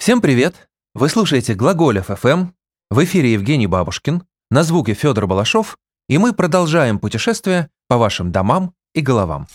Всем 0.00 0.22
привет! 0.22 0.70
Вы 0.94 1.10
слушаете 1.10 1.52
Глаголев 1.52 2.06
ФМ, 2.06 2.52
в 2.88 3.04
эфире 3.04 3.34
Евгений 3.34 3.66
Бабушкин, 3.66 4.22
на 4.50 4.62
звуке 4.62 4.94
Федор 4.94 5.26
Балашов, 5.26 5.76
и 6.08 6.16
мы 6.16 6.32
продолжаем 6.32 6.98
путешествие 6.98 7.68
по 7.86 7.98
вашим 7.98 8.32
домам 8.32 8.72
и 8.94 9.02
головам. 9.02 9.46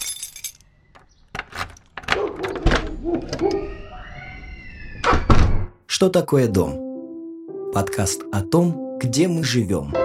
Что 5.87 6.09
такое 6.09 6.47
дом? 6.47 7.71
Подкаст 7.73 8.21
о 8.31 8.41
том, 8.41 8.99
где 8.99 9.27
мы 9.27 9.43
живем. 9.43 9.95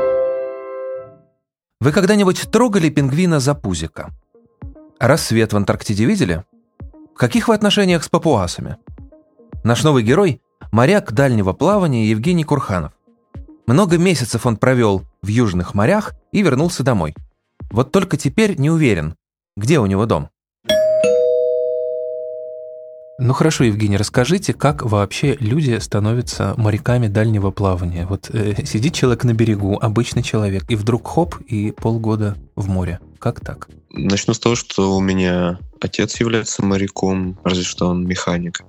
Вы 1.80 1.92
когда-нибудь 1.92 2.50
трогали 2.50 2.88
пингвина 2.88 3.40
за 3.40 3.54
пузико? 3.54 4.08
Рассвет 4.98 5.52
в 5.52 5.56
Антарктиде 5.58 6.06
видели? 6.06 6.44
В 7.14 7.18
каких 7.18 7.48
вы 7.48 7.54
отношениях 7.54 8.02
с 8.02 8.08
папуасами? 8.08 8.78
Наш 9.62 9.82
новый 9.82 10.02
герой– 10.02 10.40
моряк 10.72 11.12
дальнего 11.12 11.52
плавания 11.52 12.08
Евгений 12.08 12.44
Курханов. 12.44 12.92
Много 13.66 13.98
месяцев 13.98 14.46
он 14.46 14.56
провел 14.56 15.02
в 15.20 15.26
южных 15.26 15.74
морях 15.74 16.14
и 16.32 16.40
вернулся 16.40 16.82
домой. 16.82 17.14
Вот 17.70 17.92
только 17.92 18.16
теперь 18.16 18.58
не 18.58 18.70
уверен, 18.70 19.16
где 19.58 19.78
у 19.78 19.84
него 19.84 20.06
дом. 20.06 20.30
Ну 23.18 23.34
хорошо, 23.34 23.64
Евгений, 23.64 23.98
расскажите, 23.98 24.54
как 24.54 24.82
вообще 24.82 25.36
люди 25.40 25.78
становятся 25.78 26.54
моряками 26.56 27.06
дальнего 27.06 27.50
плавания? 27.50 28.06
Вот 28.06 28.30
э, 28.32 28.64
сидит 28.64 28.94
человек 28.94 29.24
на 29.24 29.34
берегу, 29.34 29.78
обычный 29.78 30.22
человек, 30.22 30.64
и 30.70 30.74
вдруг 30.74 31.06
хоп, 31.06 31.36
и 31.46 31.70
полгода 31.72 32.38
в 32.56 32.70
море. 32.70 32.98
Как 33.18 33.40
так? 33.40 33.68
Начну 33.90 34.32
с 34.32 34.38
того, 34.38 34.54
что 34.54 34.96
у 34.96 35.00
меня 35.00 35.58
отец 35.82 36.18
является 36.18 36.64
моряком, 36.64 37.38
разве 37.44 37.64
что 37.64 37.88
он 37.88 38.06
механик. 38.06 38.62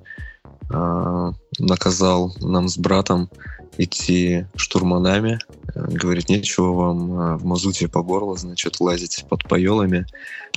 А, 0.73 1.33
наказал 1.59 2.35
нам 2.39 2.67
с 2.67 2.77
братом 2.77 3.29
идти 3.77 4.45
штурманами. 4.55 5.39
Говорит, 5.75 6.29
нечего 6.29 6.73
вам 6.73 7.11
а, 7.13 7.37
в 7.37 7.45
мазуте 7.45 7.87
по 7.87 8.01
горло, 8.01 8.37
значит, 8.37 8.79
лазить 8.79 9.25
под 9.29 9.47
поелами. 9.47 10.05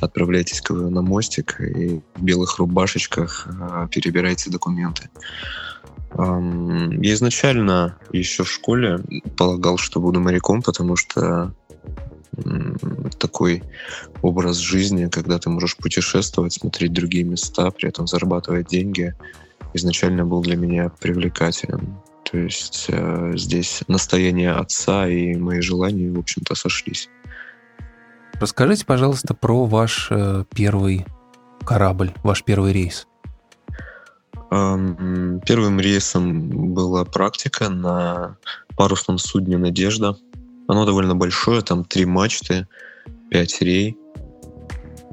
Отправляйтесь 0.00 0.62
на 0.69 1.02
мостик 1.02 1.61
и 1.61 2.00
в 2.14 2.22
белых 2.22 2.58
рубашечках 2.58 3.48
а, 3.61 3.89
перебирайте 3.89 4.50
документы. 4.50 5.11
Я 6.17 7.14
изначально 7.14 7.98
еще 8.12 8.44
в 8.44 8.50
школе 8.50 9.00
полагал, 9.36 9.78
что 9.78 9.98
буду 9.98 10.20
моряком, 10.20 10.62
потому 10.62 10.94
что 10.94 11.52
такой 13.19 13.64
образ 14.22 14.58
жизни, 14.58 15.06
когда 15.06 15.41
ты 15.41 15.50
можешь 15.50 15.77
путешествовать, 15.77 16.52
смотреть 16.52 16.92
другие 16.92 17.24
места, 17.24 17.69
при 17.72 17.89
этом 17.89 18.06
зарабатывать 18.06 18.69
деньги, 18.69 19.14
изначально 19.75 20.25
был 20.25 20.41
для 20.41 20.56
меня 20.56 20.91
привлекателен. 21.00 21.97
То 22.30 22.39
есть 22.39 22.86
э, 22.89 23.33
здесь 23.36 23.83
настояние 23.86 24.53
отца 24.53 25.06
и 25.06 25.34
мои 25.36 25.61
желания, 25.61 26.11
в 26.11 26.19
общем-то, 26.19 26.55
сошлись. 26.55 27.08
Расскажите, 28.41 28.86
пожалуйста, 28.86 29.34
про 29.34 29.67
ваш 29.67 30.08
э, 30.11 30.45
первый 30.55 31.06
корабль, 31.64 32.12
ваш 32.22 32.42
первый 32.42 32.72
рейс. 32.72 33.06
Эм, 34.50 35.41
первым 35.47 35.80
рейсом 35.80 36.48
была 36.75 37.05
практика 37.05 37.69
на 37.69 38.36
парусном 38.77 39.19
судне 39.19 39.56
«Надежда». 39.56 40.17
Оно 40.67 40.86
довольно 40.86 41.14
большое, 41.14 41.61
там 41.61 41.84
три 41.84 42.06
мачты, 42.06 42.67
пять 43.30 43.61
рей. 43.61 43.97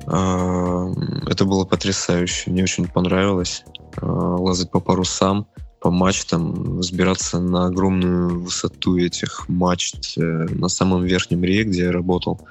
Это 0.07 1.45
было 1.45 1.65
потрясающе, 1.65 2.49
мне 2.51 2.63
очень 2.63 2.87
понравилось. 2.87 3.63
Э, 3.97 4.05
лазать 4.05 4.71
по 4.71 4.79
парусам, 4.79 5.47
по 5.79 5.91
мачтам, 5.91 6.79
взбираться 6.79 7.39
на 7.39 7.65
огромную 7.65 8.41
высоту 8.41 8.97
этих 8.97 9.47
мачт 9.49 10.17
э, 10.17 10.21
на 10.21 10.69
самом 10.69 11.03
верхнем 11.03 11.43
рее, 11.43 11.63
где 11.63 11.83
я 11.83 11.91
работал. 11.91 12.47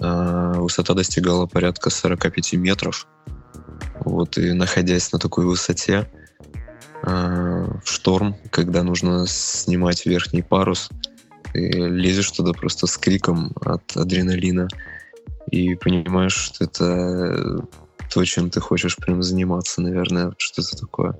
Э, 0.00 0.54
высота 0.56 0.94
достигала 0.94 1.46
порядка 1.46 1.90
45 1.90 2.54
метров. 2.54 3.06
Вот, 4.04 4.38
и 4.38 4.52
находясь 4.52 5.12
на 5.12 5.18
такой 5.18 5.44
высоте, 5.44 6.08
в 7.02 7.80
шторм, 7.84 8.36
когда 8.50 8.82
нужно 8.82 9.26
снимать 9.26 10.04
верхний 10.04 10.42
парус, 10.42 10.90
ты 11.52 11.70
лезешь 11.70 12.30
туда 12.30 12.52
просто 12.52 12.86
с 12.86 12.98
криком 12.98 13.52
от 13.64 13.96
адреналина 13.96 14.68
и 15.50 15.74
понимаешь, 15.74 16.34
что 16.34 16.64
это 16.64 17.66
то, 18.12 18.24
чем 18.24 18.50
ты 18.50 18.60
хочешь 18.60 18.96
прям 18.96 19.22
заниматься, 19.22 19.80
наверное, 19.80 20.34
что-то 20.38 20.76
такое. 20.76 21.18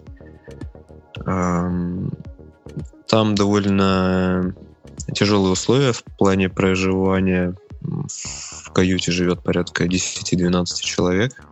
Там 1.25 3.35
довольно 3.35 4.55
тяжелые 5.15 5.53
условия 5.53 5.93
в 5.93 6.05
плане 6.19 6.49
проживания. 6.49 7.55
В 7.81 8.71
каюте 8.73 9.11
живет 9.11 9.43
порядка 9.43 9.87
10-12 9.87 10.65
человек. 10.83 11.43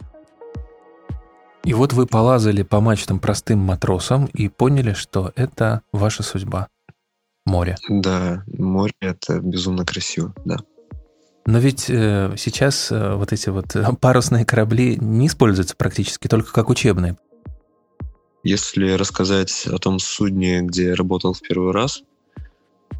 И 1.64 1.74
вот 1.74 1.92
вы 1.92 2.06
полазали 2.06 2.62
по 2.62 2.80
мачтам 2.80 3.18
простым 3.18 3.58
матросам 3.58 4.26
и 4.26 4.48
поняли, 4.48 4.92
что 4.92 5.32
это 5.36 5.82
ваша 5.92 6.22
судьба. 6.22 6.68
Море. 7.44 7.76
Да, 7.88 8.44
море— 8.46 8.92
это 9.00 9.40
безумно 9.40 9.84
красиво, 9.84 10.32
да. 10.44 10.58
Но 11.48 11.60
ведь 11.60 11.88
э, 11.88 12.34
сейчас 12.36 12.92
э, 12.92 13.14
вот 13.14 13.32
эти 13.32 13.48
вот 13.48 13.74
э, 13.74 13.82
парусные 13.98 14.44
корабли 14.44 14.98
не 15.00 15.28
используются 15.28 15.74
практически 15.74 16.28
только 16.28 16.52
как 16.52 16.68
учебные. 16.68 17.16
Если 18.44 18.90
рассказать 18.90 19.66
о 19.66 19.78
том 19.78 19.98
судне, 19.98 20.60
где 20.60 20.88
я 20.88 20.94
работал 20.94 21.32
в 21.32 21.40
первый 21.40 21.72
раз, 21.72 22.02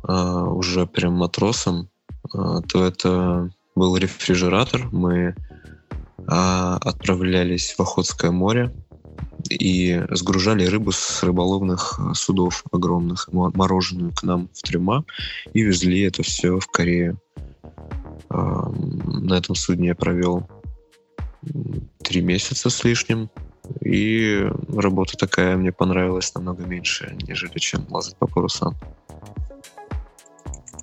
э, 0.03 0.13
уже 0.13 0.87
прям 0.87 1.13
матросом, 1.13 1.91
э, 2.35 2.39
то 2.67 2.87
это 2.87 3.51
был 3.75 3.99
рефрижератор. 3.99 4.89
Мы 4.93 5.19
э, 5.19 5.35
отправлялись 6.27 7.75
в 7.77 7.81
Охотское 7.81 8.31
море 8.31 8.75
и 9.51 10.03
сгружали 10.09 10.65
рыбу 10.65 10.93
с 10.93 11.23
рыболовных 11.23 12.01
судов 12.15 12.65
огромных, 12.73 13.29
мороженую 13.31 14.15
к 14.15 14.23
нам 14.23 14.49
в 14.55 14.63
трюма, 14.63 15.05
и 15.53 15.61
везли 15.61 16.01
это 16.01 16.23
все 16.23 16.59
в 16.59 16.67
Корею. 16.69 17.21
На 18.31 19.35
этом 19.35 19.55
судне 19.55 19.89
я 19.89 19.95
провел 19.95 20.49
три 22.03 22.21
месяца 22.21 22.71
с 22.71 22.85
лишним. 22.85 23.31
И 23.83 24.49
работа 24.69 25.17
такая 25.17 25.57
мне 25.57 25.73
понравилась 25.73 26.35
намного 26.35 26.65
меньше, 26.65 27.17
нежели 27.27 27.59
чем 27.59 27.87
лазать 27.91 28.17
по 28.17 28.27
парусам. 28.27 28.75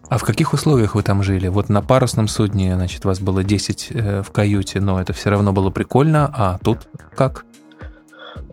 А 0.07 0.19
в 0.19 0.23
каких 0.23 0.53
условиях 0.53 0.93
вы 0.93 1.01
там 1.01 1.23
жили? 1.23 1.47
Вот 1.47 1.67
на 1.69 1.81
парусном 1.81 2.27
судне, 2.27 2.75
значит, 2.75 3.05
вас 3.05 3.19
было 3.19 3.43
10 3.43 3.87
э, 3.89 4.21
в 4.21 4.31
каюте, 4.31 4.79
но 4.79 5.01
это 5.01 5.13
все 5.13 5.31
равно 5.31 5.51
было 5.51 5.71
прикольно, 5.71 6.31
а 6.31 6.59
тут 6.63 6.87
как? 7.15 7.43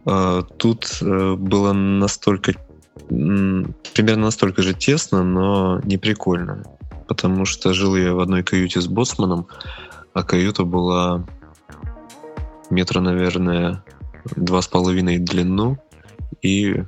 А, 0.06 0.42
тут 0.42 0.98
э, 1.02 1.34
было 1.34 1.74
настолько, 1.74 2.54
примерно 3.08 4.24
настолько 4.24 4.62
же 4.62 4.72
тесно, 4.72 5.22
но 5.22 5.78
не 5.80 5.98
прикольно 5.98 6.64
потому 7.06 7.44
что 7.44 7.72
жил 7.74 7.96
я 7.96 8.14
в 8.14 8.20
одной 8.20 8.42
каюте 8.42 8.80
с 8.80 8.86
боцманом, 8.86 9.46
а 10.12 10.22
каюта 10.22 10.64
была 10.64 11.26
метра, 12.70 13.00
наверное, 13.00 13.84
два 14.36 14.62
с 14.62 14.68
половиной 14.68 15.18
длину 15.18 15.78
и, 16.42 16.84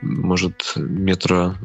может, 0.00 0.74
метра 0.76 1.56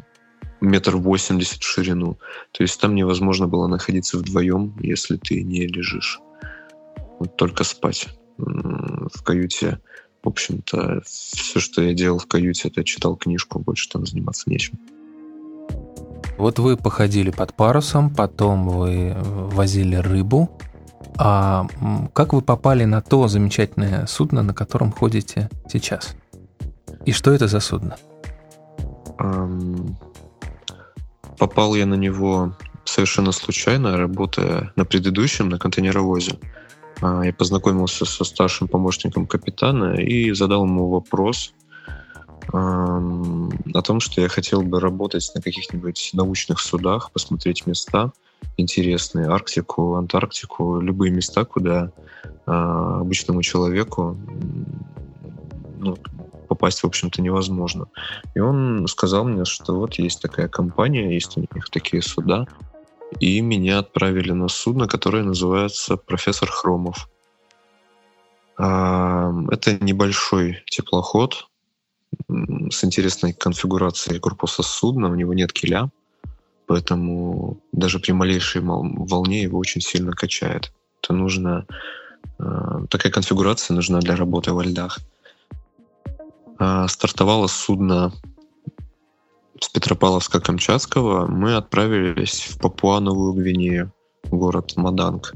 метр 0.60 0.96
восемьдесят 0.96 1.62
в 1.62 1.66
ширину. 1.66 2.18
То 2.52 2.64
есть 2.64 2.80
там 2.80 2.94
невозможно 2.94 3.46
было 3.46 3.66
находиться 3.66 4.18
вдвоем, 4.18 4.76
если 4.80 5.16
ты 5.16 5.42
не 5.42 5.66
лежишь. 5.66 6.18
Вот 7.18 7.36
только 7.36 7.64
спать. 7.64 8.08
В 8.36 9.22
каюте, 9.22 9.80
в 10.22 10.28
общем-то, 10.28 11.02
все, 11.04 11.60
что 11.60 11.82
я 11.82 11.94
делал 11.94 12.18
в 12.18 12.26
каюте, 12.26 12.68
это 12.68 12.84
читал 12.84 13.16
книжку, 13.16 13.58
больше 13.60 13.88
там 13.88 14.06
заниматься 14.06 14.50
нечем. 14.50 14.78
Вот 16.38 16.58
вы 16.58 16.76
походили 16.76 17.30
под 17.30 17.54
парусом, 17.54 18.14
потом 18.14 18.68
вы 18.68 19.16
возили 19.22 19.96
рыбу. 19.96 20.50
А 21.16 21.66
как 22.12 22.32
вы 22.32 22.42
попали 22.42 22.84
на 22.84 23.02
то 23.02 23.26
замечательное 23.26 24.06
судно, 24.06 24.42
на 24.42 24.54
котором 24.54 24.92
ходите 24.92 25.50
сейчас? 25.68 26.14
И 27.04 27.12
что 27.12 27.32
это 27.32 27.48
за 27.48 27.60
судно? 27.60 27.96
попал 31.38 31.74
я 31.74 31.86
на 31.86 31.94
него 31.94 32.52
совершенно 32.84 33.32
случайно, 33.32 33.96
работая 33.96 34.72
на 34.76 34.84
предыдущем, 34.84 35.48
на 35.48 35.58
контейнеровозе. 35.58 36.38
А, 37.00 37.22
я 37.22 37.32
познакомился 37.32 38.04
со 38.04 38.24
старшим 38.24 38.68
помощником 38.68 39.26
капитана 39.26 39.94
и 39.94 40.32
задал 40.32 40.64
ему 40.64 40.88
вопрос, 40.88 41.52
о 42.52 43.82
том, 43.82 44.00
что 44.00 44.20
я 44.20 44.28
хотел 44.28 44.62
бы 44.62 44.80
работать 44.80 45.30
на 45.34 45.42
каких-нибудь 45.42 46.10
научных 46.14 46.60
судах, 46.60 47.10
посмотреть 47.12 47.66
места 47.66 48.12
интересные, 48.56 49.28
Арктику, 49.28 49.94
Антарктику, 49.94 50.80
любые 50.80 51.12
места, 51.12 51.44
куда 51.44 51.90
э, 52.24 52.30
обычному 52.46 53.42
человеку 53.42 54.16
ну, 55.78 55.96
попасть, 56.48 56.82
в 56.82 56.86
общем-то, 56.86 57.22
невозможно. 57.22 57.86
И 58.34 58.40
он 58.40 58.86
сказал 58.88 59.24
мне, 59.24 59.44
что 59.44 59.74
вот 59.74 59.94
есть 59.94 60.20
такая 60.20 60.48
компания, 60.48 61.14
есть 61.14 61.36
у 61.36 61.40
них 61.40 61.70
такие 61.70 62.02
суда, 62.02 62.46
и 63.20 63.40
меня 63.40 63.78
отправили 63.78 64.32
на 64.32 64.48
судно, 64.48 64.88
которое 64.88 65.22
называется 65.22 65.96
«Профессор 65.96 66.50
Хромов». 66.50 67.08
А, 68.56 69.32
это 69.50 69.82
небольшой 69.82 70.64
теплоход 70.66 71.48
с 72.28 72.84
интересной 72.84 73.32
конфигурацией 73.32 74.20
корпуса 74.20 74.62
судна, 74.62 75.08
у 75.08 75.14
него 75.14 75.34
нет 75.34 75.52
киля, 75.52 75.90
поэтому 76.66 77.58
даже 77.72 77.98
при 77.98 78.12
малейшей 78.12 78.60
волне 78.62 79.42
его 79.42 79.58
очень 79.58 79.80
сильно 79.80 80.12
качает. 80.12 80.72
Это 81.02 81.12
нужно... 81.12 81.66
А, 82.38 82.86
такая 82.88 83.12
конфигурация 83.12 83.74
нужна 83.74 84.00
для 84.00 84.16
работы 84.16 84.52
во 84.52 84.64
льдах. 84.64 84.98
А, 86.58 86.88
стартовало 86.88 87.46
судно 87.46 88.12
с 89.60 89.74
Петропавловска-Камчатского. 89.74 91.26
Мы 91.26 91.56
отправились 91.56 92.42
в 92.42 92.58
Папуановую 92.58 93.32
Гвинею, 93.32 93.92
город 94.24 94.76
Маданг. 94.76 95.34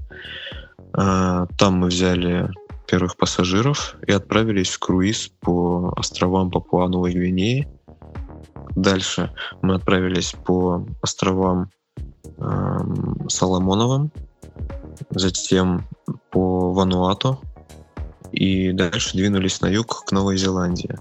А, 0.92 1.46
там 1.58 1.74
мы 1.78 1.88
взяли 1.88 2.50
первых 2.86 3.16
пассажиров 3.16 3.96
и 4.06 4.12
отправились 4.12 4.70
в 4.70 4.78
круиз 4.78 5.30
по 5.40 5.92
островам 5.96 6.50
Папуановой 6.50 7.12
Гвинеи. 7.12 7.68
Дальше 8.76 9.32
мы 9.60 9.74
отправились 9.74 10.34
по 10.44 10.86
островам 11.00 11.70
э, 12.38 12.78
Соломоновым, 13.28 14.10
затем 15.10 15.84
по 16.30 16.72
Вануату 16.72 17.40
и 18.32 18.72
дальше 18.72 19.16
двинулись 19.16 19.60
на 19.60 19.66
юг 19.66 20.04
к 20.06 20.12
Новой 20.12 20.36
Зеландии. 20.36 20.98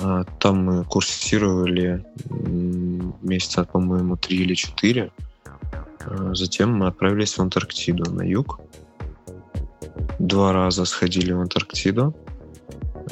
А, 0.00 0.24
там 0.38 0.64
мы 0.64 0.84
курсировали 0.84 2.04
месяца, 3.22 3.64
по-моему, 3.64 4.16
три 4.16 4.38
или 4.38 4.54
четыре. 4.54 5.10
А, 6.00 6.34
затем 6.34 6.76
мы 6.76 6.88
отправились 6.88 7.34
в 7.34 7.40
Антарктиду 7.40 8.10
на 8.12 8.22
юг. 8.22 8.60
Два 10.18 10.52
раза 10.52 10.84
сходили 10.84 11.32
в 11.32 11.40
Антарктиду, 11.40 12.14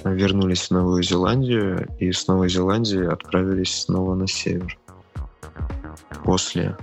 вернулись 0.04 0.68
в 0.68 0.70
Новую 0.70 1.02
Зеландию 1.02 1.88
и 1.98 2.12
с 2.12 2.26
Новой 2.26 2.48
Зеландии 2.48 3.04
отправились 3.04 3.82
снова 3.82 4.14
на 4.14 4.26
север. 4.26 4.78
После 6.24 6.76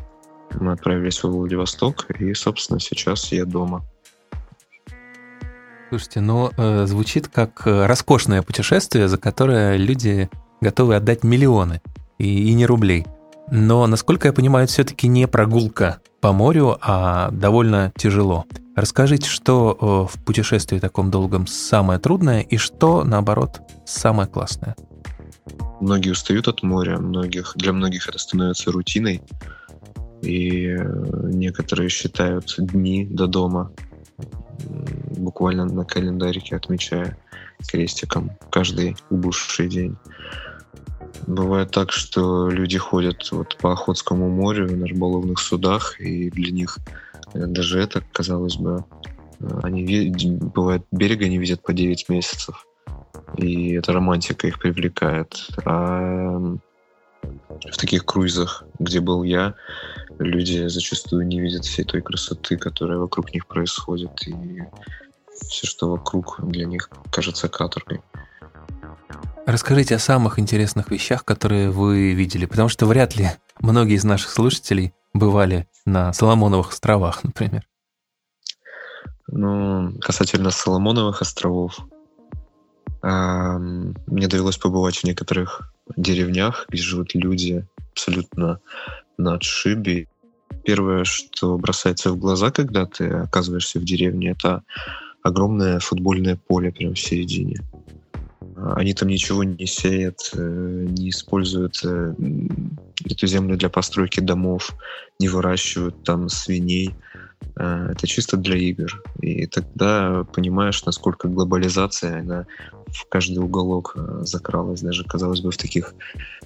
мы 0.59 0.73
отправились 0.73 1.23
в 1.23 1.29
Владивосток, 1.29 2.09
и, 2.19 2.33
собственно, 2.33 2.79
сейчас 2.79 3.31
я 3.31 3.45
дома. 3.45 3.83
Слушайте, 5.89 6.21
ну, 6.21 6.51
э, 6.55 6.85
звучит 6.85 7.27
как 7.27 7.65
э, 7.65 7.85
роскошное 7.85 8.41
путешествие, 8.43 9.07
за 9.07 9.17
которое 9.17 9.75
люди 9.75 10.29
готовы 10.61 10.95
отдать 10.95 11.23
миллионы, 11.23 11.81
и, 12.17 12.49
и 12.49 12.53
не 12.53 12.65
рублей. 12.65 13.05
Но, 13.49 13.85
насколько 13.87 14.27
я 14.27 14.33
понимаю, 14.33 14.65
это 14.65 14.73
все-таки 14.73 15.07
не 15.07 15.27
прогулка 15.27 15.99
по 16.21 16.31
морю, 16.31 16.77
а 16.81 17.31
довольно 17.31 17.91
тяжело. 17.97 18.45
Расскажите, 18.75 19.27
что 19.27 20.07
э, 20.09 20.13
в 20.13 20.23
путешествии 20.23 20.79
таком 20.79 21.11
долгом 21.11 21.47
самое 21.47 21.99
трудное 21.99 22.41
и 22.41 22.57
что, 22.57 23.03
наоборот, 23.03 23.61
самое 23.85 24.29
классное? 24.29 24.75
Многие 25.81 26.11
устают 26.11 26.47
от 26.47 26.63
моря, 26.63 26.97
многих, 26.99 27.53
для 27.55 27.73
многих 27.73 28.07
это 28.07 28.19
становится 28.19 28.71
рутиной, 28.71 29.21
и 30.21 30.67
э, 30.67 31.29
некоторые 31.33 31.89
считают 31.89 32.53
дни 32.57 33.05
до 33.05 33.27
дома 33.27 33.71
буквально 35.17 35.65
на 35.65 35.83
календарике 35.83 36.55
отмечая 36.55 37.17
крестиком 37.67 38.31
каждый 38.49 38.95
убывший 39.09 39.67
день. 39.67 39.97
Бывает 41.27 41.71
так, 41.71 41.91
что 41.91 42.49
люди 42.49 42.77
ходят 42.77 43.31
вот 43.31 43.57
по 43.57 43.71
Охотскому 43.71 44.29
морю 44.29 44.75
на 44.75 44.87
рыболовных 44.87 45.39
судах, 45.39 45.99
и 45.99 46.29
для 46.29 46.51
них 46.51 46.77
даже 47.33 47.79
это, 47.79 48.03
казалось 48.11 48.55
бы, 48.55 48.83
они 49.63 50.13
бывает 50.53 50.83
берега 50.91 51.27
не 51.27 51.37
видят 51.37 51.61
по 51.61 51.73
9 51.73 52.09
месяцев. 52.09 52.65
И 53.37 53.73
эта 53.73 53.93
романтика 53.93 54.47
их 54.47 54.59
привлекает. 54.59 55.47
А 55.65 56.37
в 57.21 57.77
таких 57.77 58.05
круизах, 58.05 58.63
где 58.79 58.99
был 58.99 59.23
я, 59.23 59.53
люди 60.19 60.67
зачастую 60.67 61.27
не 61.27 61.39
видят 61.39 61.65
всей 61.65 61.85
той 61.85 62.01
красоты, 62.01 62.57
которая 62.57 62.97
вокруг 62.97 63.33
них 63.33 63.47
происходит, 63.47 64.27
и 64.27 64.63
все, 65.39 65.67
что 65.67 65.89
вокруг 65.89 66.39
для 66.41 66.65
них 66.65 66.89
кажется 67.11 67.47
каторгой. 67.47 68.01
Расскажите 69.51 69.95
о 69.95 69.99
самых 69.99 70.39
интересных 70.39 70.89
вещах, 70.91 71.25
которые 71.25 71.71
вы 71.71 72.13
видели, 72.13 72.45
потому 72.45 72.69
что 72.69 72.85
вряд 72.85 73.17
ли 73.17 73.31
многие 73.59 73.95
из 73.95 74.05
наших 74.05 74.29
слушателей 74.29 74.93
бывали 75.13 75.67
на 75.83 76.13
Соломоновых 76.13 76.69
островах, 76.69 77.25
например. 77.25 77.67
Ну, 79.27 79.93
касательно 79.99 80.51
Соломоновых 80.51 81.21
островов, 81.21 81.79
мне 83.03 84.27
довелось 84.29 84.55
побывать 84.55 84.95
в 84.95 85.03
некоторых 85.03 85.73
деревнях, 85.97 86.65
где 86.69 86.81
живут 86.81 87.13
люди 87.13 87.67
абсолютно 87.91 88.61
на 89.17 89.33
отшибе. 89.33 90.07
Первое, 90.63 91.03
что 91.03 91.57
бросается 91.57 92.13
в 92.13 92.17
глаза, 92.17 92.51
когда 92.51 92.85
ты 92.85 93.09
оказываешься 93.09 93.81
в 93.81 93.83
деревне, 93.83 94.31
это 94.31 94.63
огромное 95.23 95.79
футбольное 95.79 96.37
поле 96.37 96.71
прямо 96.71 96.93
в 96.93 96.99
середине. 96.99 97.59
Они 98.75 98.93
там 98.93 99.09
ничего 99.09 99.43
не 99.43 99.65
сеют, 99.65 100.31
э, 100.33 100.85
не 100.89 101.09
используют 101.09 101.79
э, 101.83 102.13
эту 103.05 103.27
землю 103.27 103.57
для 103.57 103.69
постройки 103.69 104.19
домов, 104.19 104.71
не 105.19 105.29
выращивают 105.29 106.03
там 106.03 106.29
свиней. 106.29 106.95
Э, 107.55 107.89
это 107.91 108.05
чисто 108.07 108.37
для 108.37 108.57
игр. 108.57 109.03
И 109.21 109.47
тогда 109.47 110.25
понимаешь, 110.33 110.85
насколько 110.85 111.27
глобализация, 111.27 112.19
она 112.19 112.45
в 112.87 113.07
каждый 113.09 113.39
уголок 113.39 113.95
закралась. 114.21 114.81
Даже, 114.81 115.05
казалось 115.05 115.41
бы, 115.41 115.51
в 115.51 115.57
таких 115.57 115.95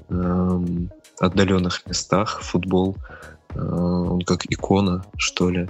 эм, 0.10 0.92
отдаленных 1.20 1.86
местах 1.86 2.42
футбол, 2.42 2.96
он 3.56 4.22
как 4.22 4.46
икона, 4.46 5.06
что 5.18 5.50
ли. 5.50 5.68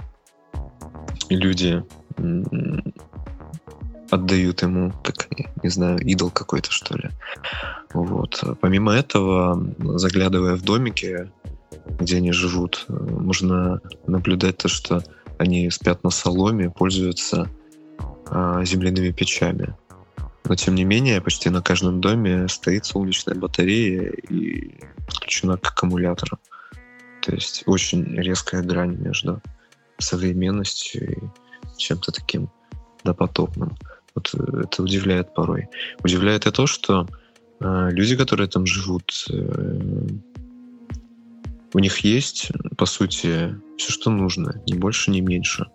И 1.28 1.36
люди 1.36 1.84
отдают 4.10 4.62
ему, 4.62 4.92
как, 5.02 5.28
не 5.62 5.68
знаю, 5.68 5.98
идол 5.98 6.30
какой-то, 6.30 6.70
что 6.70 6.96
ли. 6.96 7.10
Вот. 7.92 8.42
Помимо 8.60 8.92
этого, 8.92 9.62
заглядывая 9.98 10.56
в 10.56 10.62
домики, 10.62 11.30
где 11.98 12.16
они 12.16 12.32
живут, 12.32 12.84
можно 12.88 13.80
наблюдать 14.06 14.58
то, 14.58 14.68
что 14.68 15.02
они 15.38 15.70
спят 15.70 16.02
на 16.04 16.10
соломе, 16.10 16.70
пользуются 16.70 17.48
а, 18.26 18.64
земляными 18.64 19.10
печами. 19.10 19.76
Но 20.44 20.54
тем 20.54 20.74
не 20.74 20.84
менее, 20.84 21.20
почти 21.20 21.50
на 21.50 21.60
каждом 21.60 22.00
доме 22.00 22.48
стоит 22.48 22.86
солнечная 22.86 23.34
батарея 23.34 24.10
и 24.10 24.74
подключена 25.06 25.56
к 25.56 25.68
аккумулятору. 25.68 26.38
То 27.22 27.34
есть 27.34 27.64
очень 27.66 28.04
резкая 28.14 28.62
грань 28.62 28.96
между 28.96 29.42
современностью 29.98 31.12
и 31.12 31.18
чем-то 31.76 32.12
таким 32.12 32.48
допотопным. 33.02 33.76
Вот 34.16 34.34
э, 34.34 34.62
это 34.64 34.82
удивляет 34.82 35.32
порой. 35.34 35.68
Удивляет 36.02 36.46
и 36.46 36.50
то, 36.50 36.66
что 36.66 37.06
э, 37.60 37.90
люди, 37.92 38.16
которые 38.16 38.48
там 38.48 38.66
живут, 38.66 39.26
э, 39.30 40.08
у 41.72 41.78
них 41.78 41.98
есть, 41.98 42.50
по 42.76 42.86
сути, 42.86 43.54
все, 43.76 43.92
что 43.92 44.10
нужно, 44.10 44.62
ни 44.66 44.74
больше, 44.74 45.10
ни 45.10 45.20
меньше. 45.20 45.66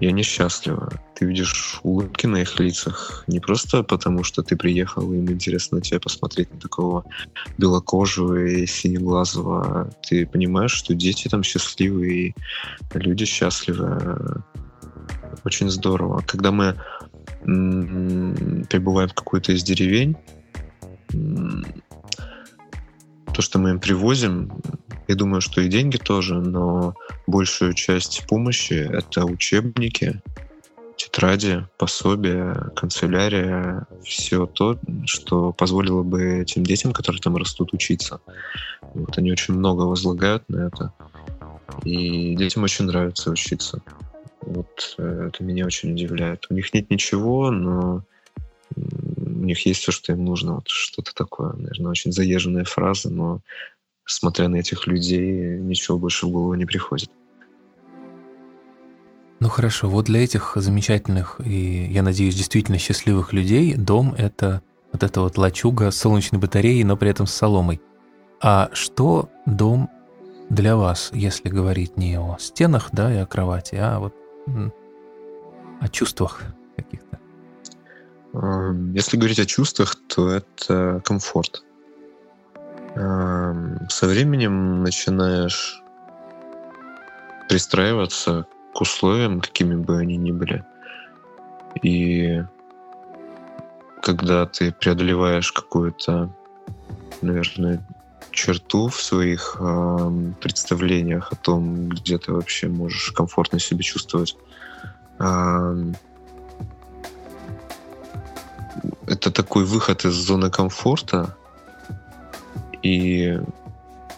И 0.00 0.06
они 0.06 0.22
счастливы. 0.22 0.88
Ты 1.16 1.24
видишь 1.24 1.80
улыбки 1.82 2.26
на 2.26 2.42
их 2.42 2.60
лицах 2.60 3.24
не 3.26 3.40
просто 3.40 3.82
потому, 3.82 4.22
что 4.22 4.42
ты 4.42 4.56
приехал, 4.56 5.12
им 5.12 5.30
интересно 5.30 5.78
на 5.78 5.82
тебя 5.82 5.98
посмотреть, 5.98 6.52
на 6.52 6.60
такого 6.60 7.04
белокожего 7.56 8.36
и 8.44 8.66
синеглазого. 8.66 9.90
Ты 10.08 10.26
понимаешь, 10.26 10.72
что 10.72 10.94
дети 10.94 11.28
там 11.28 11.42
счастливые, 11.42 12.28
и 12.28 12.34
люди 12.94 13.24
счастливы. 13.24 14.42
Очень 15.44 15.70
здорово. 15.70 16.22
Когда 16.26 16.52
мы 16.52 16.76
прибываем 17.40 19.08
в 19.08 19.14
какую-то 19.14 19.52
из 19.52 19.62
деревень, 19.62 20.16
то, 23.32 23.42
что 23.42 23.58
мы 23.58 23.70
им 23.70 23.80
привозим, 23.80 24.52
я 25.06 25.14
думаю, 25.14 25.40
что 25.40 25.60
и 25.60 25.68
деньги 25.68 25.96
тоже, 25.96 26.34
но 26.34 26.94
большую 27.26 27.72
часть 27.72 28.26
помощи— 28.28 28.72
это 28.92 29.24
учебники, 29.24 30.20
тетради, 30.96 31.64
пособия, 31.78 32.54
канцелярия, 32.74 33.86
все 34.02 34.46
то, 34.46 34.78
что 35.06 35.52
позволило 35.52 36.02
бы 36.02 36.40
этим 36.40 36.64
детям, 36.64 36.92
которые 36.92 37.22
там 37.22 37.36
растут, 37.36 37.72
учиться. 37.72 38.20
Вот 38.94 39.16
они 39.16 39.30
очень 39.30 39.54
много 39.54 39.82
возлагают 39.82 40.48
на 40.48 40.66
это. 40.66 40.92
И 41.84 42.34
детям 42.34 42.64
очень 42.64 42.86
нравится 42.86 43.30
учиться. 43.30 43.80
Вот 44.40 44.94
э, 44.98 45.28
это 45.28 45.44
меня 45.44 45.66
очень 45.66 45.92
удивляет. 45.92 46.46
У 46.50 46.54
них 46.54 46.72
нет 46.72 46.90
ничего, 46.90 47.50
но 47.50 48.02
у 48.76 49.44
них 49.44 49.64
есть 49.66 49.80
все, 49.80 49.92
что 49.92 50.12
им 50.12 50.24
нужно. 50.24 50.56
Вот 50.56 50.68
что-то 50.68 51.14
такое, 51.14 51.52
наверное, 51.52 51.90
очень 51.90 52.12
заезженная 52.12 52.64
фраза, 52.64 53.10
но 53.10 53.40
смотря 54.04 54.48
на 54.48 54.56
этих 54.56 54.86
людей, 54.86 55.58
ничего 55.58 55.98
больше 55.98 56.26
в 56.26 56.30
голову 56.30 56.54
не 56.54 56.66
приходит. 56.66 57.10
Ну 59.40 59.48
хорошо, 59.48 59.88
вот 59.88 60.06
для 60.06 60.24
этих 60.24 60.52
замечательных 60.56 61.40
и, 61.44 61.86
я 61.90 62.02
надеюсь, 62.02 62.34
действительно 62.34 62.78
счастливых 62.78 63.32
людей 63.32 63.74
дом— 63.74 64.14
это 64.18 64.62
вот 64.92 65.02
эта 65.02 65.20
вот 65.20 65.38
лачуга 65.38 65.90
с 65.90 65.96
солнечной 65.96 66.40
батареей, 66.40 66.82
но 66.82 66.96
при 66.96 67.10
этом 67.10 67.26
с 67.26 67.34
соломой. 67.34 67.80
А 68.40 68.70
что 68.72 69.28
дом 69.46 69.90
для 70.50 70.76
вас, 70.76 71.10
если 71.12 71.50
говорить 71.50 71.96
не 71.96 72.18
о 72.18 72.36
стенах, 72.40 72.88
да, 72.92 73.12
и 73.12 73.18
о 73.18 73.26
кровати, 73.26 73.76
а 73.76 74.00
вот 74.00 74.14
о 75.80 75.88
чувствах 75.88 76.42
каких-то? 76.76 77.18
Эм, 78.34 78.92
если 78.94 79.16
говорить 79.16 79.38
о 79.38 79.46
чувствах, 79.46 79.96
то 80.08 80.30
это 80.30 81.00
комфорт. 81.04 81.62
Эм, 82.94 83.88
со 83.88 84.06
временем 84.06 84.82
начинаешь 84.82 85.82
пристраиваться 87.48 88.46
к 88.74 88.80
условиям, 88.80 89.40
какими 89.40 89.74
бы 89.74 89.98
они 89.98 90.16
ни 90.16 90.32
были. 90.32 90.64
И 91.82 92.42
когда 94.02 94.46
ты 94.46 94.72
преодолеваешь 94.72 95.52
какую-то, 95.52 96.30
наверное, 97.22 97.86
черту 98.38 98.88
в 98.88 99.02
своих 99.02 99.56
э, 99.58 100.32
представлениях 100.40 101.32
о 101.32 101.36
том, 101.36 101.88
где 101.88 102.18
ты 102.18 102.32
вообще 102.32 102.68
можешь 102.68 103.10
комфортно 103.10 103.58
себя 103.58 103.82
чувствовать, 103.82 104.36
э, 105.18 105.92
это 109.06 109.30
такой 109.32 109.64
выход 109.64 110.04
из 110.04 110.14
зоны 110.14 110.50
комфорта, 110.50 111.34
и 112.82 113.40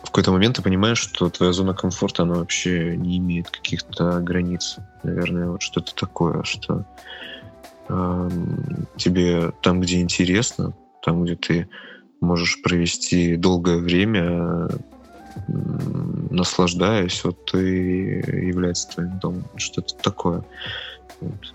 в 0.03 0.07
какой-то 0.07 0.33
момент 0.33 0.57
ты 0.57 0.62
понимаешь, 0.62 0.99
что 0.99 1.31
твоя 1.31 1.53
зона 1.53 1.73
комфорта, 1.73 2.25
она 2.25 2.35
вообще 2.35 2.97
не 2.97 3.17
имеет 3.19 3.49
каких-то 3.49 4.21
границ. 4.21 4.77
Наверное, 5.03 5.49
вот 5.49 5.62
что-то 5.62 5.95
такое, 5.95 6.43
что 6.43 6.85
э, 7.89 8.31
тебе 8.99 9.53
там, 9.62 9.81
где 9.81 10.00
интересно, 10.00 10.75
там, 11.03 11.25
где 11.25 11.37
ты 11.37 11.69
можешь 12.21 12.62
провести 12.62 13.37
долгое 13.37 13.79
время, 13.79 14.69
наслаждаясь, 16.31 17.25
вот 17.25 17.55
и 17.55 17.59
является 17.59 18.89
твоим 18.89 19.19
домом. 19.19 19.45
Что-то 19.57 19.95
такое. 19.97 20.45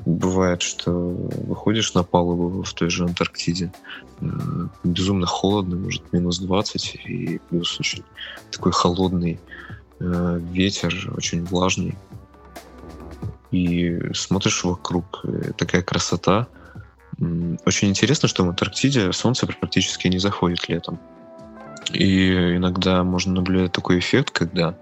Бывает, 0.06 0.62
что 0.62 0.92
выходишь 0.92 1.94
на 1.96 2.04
палубу 2.04 2.62
в 2.62 2.74
той 2.74 2.90
же 2.90 3.04
Антарктиде, 3.04 3.72
э, 4.22 4.26
безумно 4.84 5.26
холодно, 5.26 5.76
может, 5.76 6.14
минус 6.14 6.38
20, 6.38 6.96
и 7.06 7.42
плюс 7.50 7.80
очень 7.80 8.04
такой 8.52 8.72
холодный 8.72 9.40
э, 10.00 10.40
ветер, 10.52 10.94
очень 11.18 11.44
влажный. 11.46 11.96
И 13.50 14.00
смотришь 14.14 14.64
вокруг, 14.64 15.26
такая 15.58 15.82
красота. 15.82 16.48
Очень 17.66 17.90
интересно, 17.90 18.28
что 18.28 18.44
в 18.44 18.50
Антарктиде 18.50 19.12
солнце 19.14 19.48
практически 19.48 20.08
не 20.08 20.20
заходит 20.20 20.68
летом. 20.68 21.00
И 21.92 22.56
иногда 22.58 23.04
можно 23.04 23.34
наблюдать 23.34 23.72
такой 23.72 24.00
эффект, 24.00 24.32
когда 24.32 24.76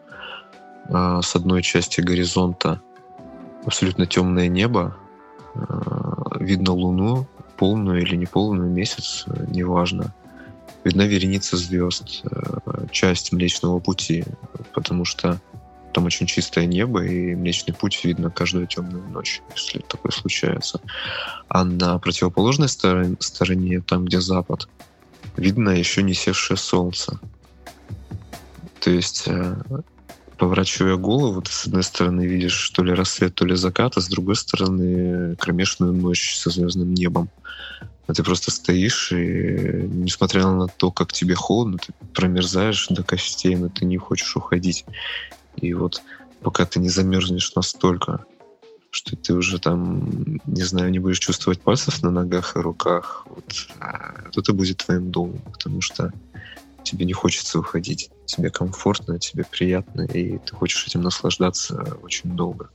с 0.89 1.35
одной 1.35 1.61
части 1.61 2.01
горизонта 2.01 2.81
абсолютно 3.65 4.05
темное 4.05 4.47
небо, 4.47 4.95
э, 5.55 5.59
видно 6.39 6.73
Луну, 6.73 7.27
полную 7.57 8.01
или 8.01 8.15
неполную, 8.15 8.69
месяц, 8.69 9.23
э, 9.27 9.45
неважно. 9.47 10.13
Видна 10.83 11.05
вереница 11.05 11.55
звезд, 11.55 12.23
э, 12.23 12.85
часть 12.91 13.31
Млечного 13.31 13.79
Пути, 13.79 14.25
потому 14.73 15.05
что 15.05 15.39
там 15.93 16.05
очень 16.05 16.25
чистое 16.25 16.65
небо, 16.65 17.03
и 17.03 17.35
Млечный 17.35 17.73
Путь 17.73 18.03
видно 18.03 18.29
каждую 18.29 18.67
темную 18.67 19.07
ночь, 19.09 19.41
если 19.55 19.79
такое 19.79 20.11
случается. 20.11 20.81
А 21.47 21.63
на 21.63 21.97
противоположной 21.99 22.67
стороне, 22.67 23.81
там, 23.81 24.05
где 24.05 24.19
запад, 24.19 24.67
видно 25.37 25.69
еще 25.69 26.03
не 26.03 26.13
севшее 26.13 26.57
солнце. 26.57 27.19
То 28.79 28.89
есть 28.89 29.27
поворачивая 30.37 30.97
голову, 30.97 31.41
ты 31.41 31.51
с 31.51 31.67
одной 31.67 31.83
стороны 31.83 32.25
видишь 32.25 32.69
то 32.71 32.83
ли 32.83 32.93
рассвет, 32.93 33.35
то 33.35 33.45
ли 33.45 33.55
закат, 33.55 33.95
а 33.95 34.01
с 34.01 34.09
другой 34.09 34.35
стороны 34.35 35.35
кромешную 35.37 35.93
ночь 35.93 36.35
со 36.35 36.49
звездным 36.49 36.93
небом. 36.93 37.29
А 38.07 38.13
ты 38.13 38.23
просто 38.23 38.51
стоишь, 38.51 39.13
и 39.13 39.87
несмотря 39.87 40.45
на 40.47 40.67
то, 40.67 40.91
как 40.91 41.13
тебе 41.13 41.35
холодно, 41.35 41.77
ты 41.77 41.93
промерзаешь 42.13 42.87
до 42.89 43.03
костей, 43.03 43.55
но 43.55 43.69
ты 43.69 43.85
не 43.85 43.97
хочешь 43.97 44.35
уходить. 44.35 44.83
И 45.55 45.73
вот 45.73 46.01
пока 46.41 46.65
ты 46.65 46.79
не 46.79 46.89
замерзнешь 46.89 47.53
настолько, 47.55 48.25
что 48.91 49.15
ты 49.15 49.33
уже 49.33 49.59
там, 49.59 50.39
не 50.45 50.61
знаю, 50.61 50.91
не 50.91 50.99
будешь 50.99 51.19
чувствовать 51.19 51.61
пальцев 51.61 52.03
на 52.03 52.11
ногах 52.11 52.55
и 52.55 52.59
руках, 52.59 53.25
вот, 53.27 53.67
а, 53.79 54.13
это 54.35 54.53
будет 54.53 54.77
твоим 54.77 55.11
домом, 55.11 55.41
потому 55.51 55.81
что 55.81 56.11
тебе 56.83 57.05
не 57.05 57.13
хочется 57.13 57.59
уходить. 57.59 58.11
Тебе 58.25 58.49
комфортно, 58.49 59.19
тебе 59.19 59.45
приятно, 59.49 60.03
и 60.03 60.37
ты 60.37 60.55
хочешь 60.55 60.85
этим 60.85 61.01
наслаждаться 61.01 61.97
очень 62.03 62.35
долго. 62.35 62.69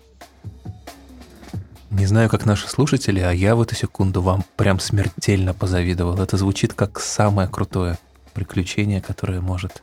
Не 1.90 2.04
знаю, 2.04 2.28
как 2.28 2.44
наши 2.44 2.68
слушатели, 2.68 3.20
а 3.20 3.32
я 3.32 3.54
в 3.56 3.62
эту 3.62 3.74
секунду 3.74 4.20
вам 4.20 4.44
прям 4.56 4.78
смертельно 4.78 5.54
позавидовал. 5.54 6.20
Это 6.20 6.36
звучит 6.36 6.74
как 6.74 7.00
самое 7.00 7.48
крутое 7.48 7.98
приключение, 8.34 9.00
которое 9.00 9.40
может 9.40 9.82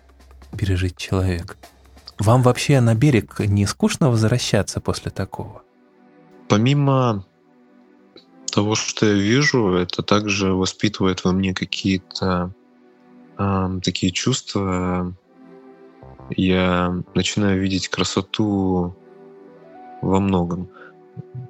пережить 0.56 0.98
человек. 0.98 1.58
Вам 2.18 2.42
вообще 2.42 2.80
на 2.80 2.96
берег 2.96 3.40
не 3.40 3.66
скучно 3.66 4.10
возвращаться 4.10 4.80
после 4.80 5.12
такого? 5.12 5.64
Помимо 6.48 7.26
того, 8.52 8.76
что 8.76 9.06
я 9.06 9.14
вижу, 9.14 9.74
это 9.74 10.02
также 10.02 10.54
воспитывает 10.54 11.24
во 11.24 11.32
мне 11.32 11.54
какие-то 11.54 12.54
такие 13.84 14.12
чувства, 14.14 15.14
я 16.30 17.04
начинаю 17.14 17.62
видеть 17.62 17.90
красоту 17.90 18.96
во 20.02 20.20
многом. 20.22 20.70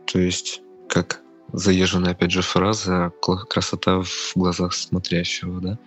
То 0.08 0.20
есть, 0.20 0.62
как 0.90 1.22
заезженная, 1.54 2.14
опять 2.14 2.32
же, 2.32 2.42
фраза 2.42 3.12
«красота 3.22 4.02
в 4.02 4.32
глазах 4.34 4.74
смотрящего», 4.74 5.62
да? 5.62 5.78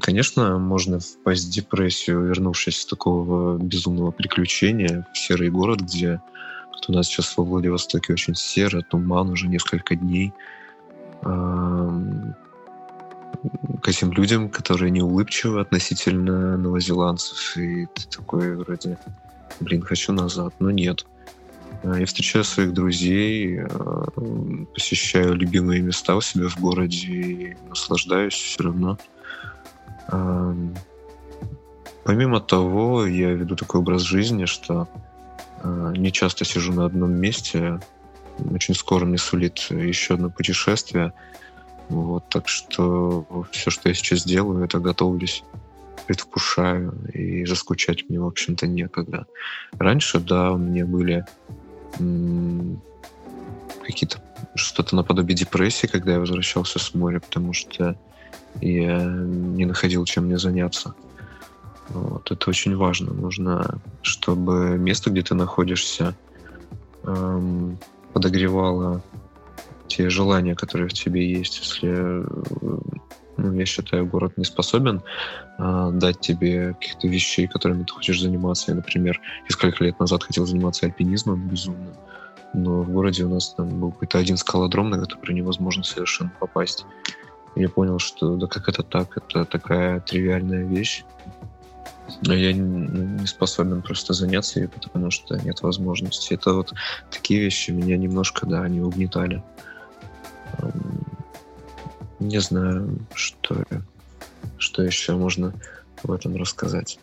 Конечно, 0.00 0.58
можно 0.58 1.00
в 1.00 1.16
депрессию, 1.50 2.26
вернувшись 2.26 2.82
с 2.82 2.86
такого 2.86 3.58
безумного 3.58 4.12
приключения 4.12 5.06
в 5.12 5.18
серый 5.18 5.50
город, 5.50 5.80
где 5.80 6.20
вот 6.70 6.88
у 6.88 6.92
нас 6.92 7.06
сейчас 7.06 7.36
во 7.36 7.44
Владивостоке 7.44 8.12
очень 8.12 8.36
серо, 8.36 8.82
туман 8.82 9.30
уже 9.30 9.48
несколько 9.48 9.96
дней 9.96 10.32
к 13.82 13.88
этим 13.88 14.12
людям, 14.12 14.48
которые 14.48 14.90
не 14.90 15.02
улыбчивы 15.02 15.60
относительно 15.60 16.56
новозеландцев, 16.56 17.56
и 17.56 17.86
ты 17.86 18.08
такой 18.08 18.56
вроде, 18.56 18.96
блин, 19.60 19.82
хочу 19.82 20.12
назад, 20.12 20.54
но 20.60 20.70
нет. 20.70 21.04
А, 21.82 21.98
я 21.98 22.06
встречаю 22.06 22.44
своих 22.44 22.72
друзей, 22.72 23.60
а, 23.60 24.06
посещаю 24.74 25.34
любимые 25.34 25.80
места 25.80 26.16
у 26.16 26.20
себя 26.20 26.48
в 26.48 26.58
городе 26.60 27.08
и 27.08 27.56
наслаждаюсь 27.68 28.34
все 28.34 28.62
равно. 28.62 28.98
А, 30.08 30.54
помимо 32.04 32.40
того, 32.40 33.06
я 33.06 33.30
веду 33.30 33.56
такой 33.56 33.80
образ 33.80 34.02
жизни, 34.02 34.44
что 34.44 34.88
не 35.96 36.12
часто 36.12 36.44
сижу 36.44 36.74
на 36.74 36.84
одном 36.84 37.12
месте. 37.12 37.80
Очень 38.50 38.74
скоро 38.74 39.06
мне 39.06 39.16
сулит 39.16 39.58
еще 39.70 40.14
одно 40.14 40.28
путешествие. 40.28 41.14
Вот, 41.88 42.28
так 42.28 42.48
что 42.48 43.46
все, 43.50 43.70
что 43.70 43.88
я 43.88 43.94
сейчас 43.94 44.24
делаю, 44.24 44.64
это 44.64 44.78
готовлюсь, 44.78 45.42
предвкушаю, 46.06 46.94
и 47.14 47.46
заскучать 47.46 48.10
мне, 48.10 48.20
в 48.20 48.26
общем-то, 48.26 48.66
некогда. 48.66 49.26
Раньше, 49.78 50.18
да, 50.20 50.52
у 50.52 50.58
меня 50.58 50.84
были 50.84 51.24
какие-то 53.82 54.18
что-то 54.54 54.96
наподобие 54.96 55.36
депрессии, 55.36 55.86
когда 55.86 56.12
я 56.12 56.20
возвращался 56.20 56.78
с 56.78 56.94
моря, 56.94 57.20
потому 57.20 57.52
что 57.52 57.96
я 58.60 59.02
не 59.04 59.64
находил 59.64 60.04
чем 60.04 60.24
мне 60.26 60.38
заняться. 60.38 60.94
Вот, 61.88 62.30
это 62.30 62.50
очень 62.50 62.76
важно. 62.76 63.12
Нужно, 63.12 63.78
чтобы 64.02 64.78
место, 64.78 65.10
где 65.10 65.22
ты 65.22 65.34
находишься, 65.34 66.14
эм, 67.02 67.78
подогревало 68.12 69.02
те 69.86 70.08
желания, 70.08 70.54
которые 70.54 70.88
в 70.88 70.94
тебе 70.94 71.30
есть. 71.30 71.60
Если, 71.60 71.88
ну, 71.88 72.82
я 73.52 73.66
считаю, 73.66 74.06
город 74.06 74.36
не 74.36 74.44
способен 74.44 75.02
э, 75.58 75.90
дать 75.92 76.20
тебе 76.20 76.74
каких-то 76.74 77.08
вещей, 77.08 77.46
которыми 77.46 77.84
ты 77.84 77.92
хочешь 77.92 78.20
заниматься. 78.20 78.70
Я, 78.70 78.76
например, 78.76 79.20
несколько 79.48 79.84
лет 79.84 79.98
назад 80.00 80.24
хотел 80.24 80.46
заниматься 80.46 80.86
альпинизмом 80.86 81.48
безумно. 81.48 81.92
но 82.52 82.82
в 82.82 82.90
городе 82.90 83.24
у 83.24 83.28
нас 83.28 83.54
там 83.54 83.68
был 83.80 83.92
какой-то 83.92 84.18
один 84.18 84.36
скалодром, 84.36 84.90
на 84.90 84.98
который 84.98 85.34
невозможно 85.34 85.82
совершенно 85.82 86.32
попасть. 86.40 86.86
Я 87.56 87.68
понял, 87.68 87.98
что 87.98 88.36
да 88.36 88.46
как 88.46 88.68
это 88.68 88.82
так, 88.82 89.16
это 89.16 89.44
такая 89.44 90.00
тривиальная 90.00 90.64
вещь. 90.64 91.04
Но 92.22 92.34
я 92.34 92.52
не 92.52 93.26
способен 93.26 93.80
просто 93.80 94.12
заняться 94.12 94.60
ей, 94.60 94.68
потому 94.68 95.10
что 95.10 95.36
нет 95.36 95.62
возможности. 95.62 96.34
Это 96.34 96.52
вот 96.52 96.72
такие 97.10 97.40
вещи 97.40 97.70
меня 97.70 97.96
немножко, 97.96 98.46
да, 98.46 98.62
они 98.62 98.80
угнетали. 98.80 99.42
Не 102.20 102.40
знаю, 102.40 102.98
что, 103.14 103.64
что 104.58 104.82
еще 104.82 105.14
можно 105.16 105.52
в 106.02 106.12
этом 106.12 106.36
рассказать. 106.36 106.98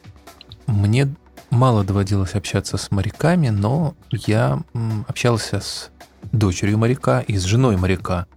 Мне 0.67 1.13
мало 1.49 1.83
доводилось 1.83 2.35
общаться 2.35 2.77
с 2.77 2.91
моряками, 2.91 3.49
но 3.49 3.95
я 4.11 4.61
общался 5.07 5.59
с 5.59 5.89
дочерью 6.31 6.77
моряка 6.77 7.21
и 7.21 7.37
с 7.37 7.43
женой 7.43 7.77
моряка. 7.77 8.27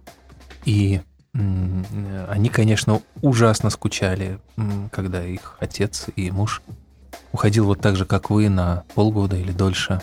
И 0.65 1.01
они, 1.33 2.49
конечно, 2.49 3.01
ужасно 3.21 3.69
скучали, 3.69 4.39
когда 4.91 5.23
их 5.23 5.57
отец 5.59 6.07
и 6.15 6.31
муж 6.31 6.61
уходил 7.31 7.65
вот 7.65 7.81
так 7.81 7.95
же, 7.95 8.05
как 8.05 8.29
вы, 8.29 8.49
на 8.49 8.83
полгода 8.95 9.35
или 9.35 9.51
дольше. 9.51 10.01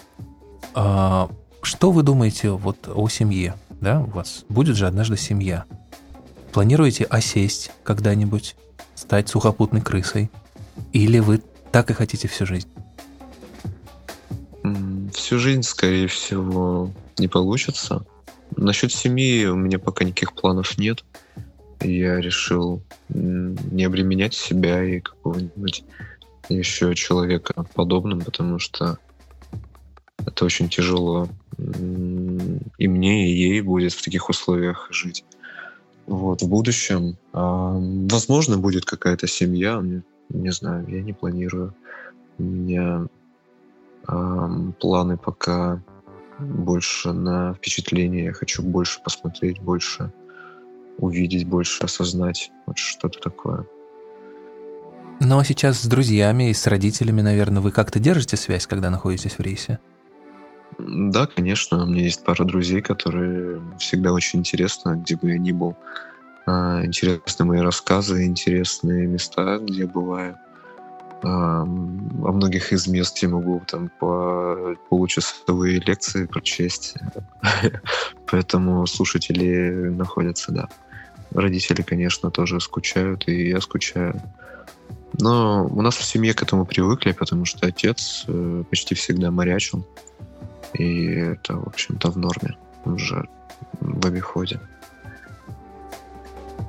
А 0.75 1.31
что 1.63 1.91
вы 1.91 2.03
думаете 2.03 2.51
вот 2.51 2.89
о 2.89 3.09
семье? 3.09 3.55
Да, 3.81 4.01
у 4.01 4.11
вас 4.11 4.45
будет 4.49 4.77
же 4.77 4.87
однажды 4.87 5.17
семья. 5.17 5.65
Планируете 6.53 7.05
осесть 7.05 7.71
когда-нибудь, 7.83 8.57
стать 8.95 9.31
сухопутной 9.31 9.81
крысой? 9.81 10.31
Или 10.93 11.19
вы 11.19 11.43
так 11.71 11.91
и 11.91 11.95
хотите 11.95 12.29
всю 12.29 12.45
жизнь? 12.45 12.69
Всю 15.15 15.39
жизнь, 15.39 15.63
скорее 15.63 16.09
всего, 16.09 16.91
не 17.17 17.27
получится. 17.27 18.05
Насчет 18.55 18.93
семьи 18.93 19.47
у 19.47 19.57
меня 19.57 19.79
пока 19.79 20.05
никаких 20.05 20.35
планов 20.35 20.77
нет. 20.77 21.05
Я 21.81 22.21
решил 22.21 22.83
не 23.09 23.85
обременять 23.85 24.35
себя 24.35 24.85
и 24.85 25.01
какого-нибудь 25.01 25.85
еще 26.51 26.95
человека 26.95 27.65
подобным, 27.75 28.21
потому 28.21 28.59
что 28.59 28.99
это 30.19 30.45
очень 30.45 30.69
тяжело 30.69 31.29
и 31.57 32.89
мне, 32.89 33.31
и 33.31 33.35
ей 33.35 33.63
будет 33.63 33.95
в 33.95 34.05
таких 34.05 34.29
условиях 34.29 34.89
жить. 34.91 35.25
Вот, 36.07 36.43
в 36.43 36.49
будущем, 36.49 37.17
а, 37.33 37.77
возможно, 38.11 38.59
будет 38.59 38.85
какая-то 38.85 39.27
семья, 39.27 39.81
не, 39.83 40.03
не 40.31 40.51
знаю, 40.51 40.87
я 40.89 41.03
не 41.03 41.13
планирую. 41.13 41.75
У 42.39 42.43
меня 42.43 43.07
а, 44.07 44.51
планы 44.81 45.17
пока 45.17 45.83
больше 46.39 47.13
на 47.13 47.55
впечатление, 47.55 48.25
я 48.25 48.33
хочу 48.33 48.63
больше 48.63 49.01
посмотреть, 49.03 49.61
больше 49.61 50.13
увидеть, 50.99 51.47
больше 51.47 51.85
осознать, 51.85 52.51
вот 52.67 52.79
что-то 52.79 53.21
такое. 53.21 53.67
Ну 55.21 55.39
а 55.39 55.45
сейчас 55.45 55.81
с 55.81 55.87
друзьями 55.87 56.51
и 56.51 56.55
с 56.55 56.67
родителями, 56.67 57.21
наверное, 57.21 57.63
вы 57.63 57.71
как-то 57.71 58.01
держите 58.01 58.37
связь, 58.37 58.67
когда 58.67 58.91
находитесь 58.91 59.39
в 59.39 59.41
рейсе? 59.41 59.79
Да, 60.87 61.27
конечно. 61.27 61.85
У 61.85 61.87
меня 61.87 62.03
есть 62.03 62.25
пара 62.25 62.45
друзей, 62.45 62.83
которые 62.83 63.61
всегда 63.79 64.13
очень 64.13 64.41
интересно, 64.41 64.97
где 64.97 65.17
бы 65.17 65.31
я 65.31 65.39
ни 65.39 65.53
был. 65.53 65.77
А, 66.47 66.85
интересны 66.85 67.45
мои 67.45 67.61
рассказы, 67.61 68.25
интересные 68.25 69.07
места, 69.07 69.59
где 69.59 69.81
я 69.81 69.87
бываю. 69.87 70.37
А, 71.23 71.63
о 71.63 71.65
многих 71.65 72.73
из 72.73 72.87
мест 72.89 73.19
я 73.19 73.29
могу 73.29 73.63
там 73.67 73.91
по 74.01 74.75
получасовые 74.89 75.81
лекции 75.81 76.27
прочесть. 76.27 76.95
Поэтому 78.31 78.87
слушатели 78.87 79.89
находятся, 79.91 80.53
да. 80.53 80.69
Родители, 81.31 81.83
конечно, 81.83 82.31
тоже 82.31 82.61
скучают, 82.61 83.29
и 83.29 83.51
я 83.51 83.61
скучаю. 83.61 84.21
Но 85.19 85.67
у 85.67 85.83
нас 85.83 85.97
в 85.97 86.05
семье 86.05 86.35
к 86.35 86.43
этому 86.43 86.65
привыкли, 86.67 87.13
потому 87.13 87.45
что 87.45 87.67
отец 87.67 88.25
э, 88.27 88.65
почти 88.69 88.95
всегда 88.95 89.31
морячил. 89.31 89.87
И 90.75 91.07
это, 91.07 91.57
в 91.57 91.67
общем-то, 91.67 92.11
в 92.11 92.19
норме. 92.19 92.57
Уже 92.85 93.29
в 93.81 94.07
обиходе. 94.07 94.61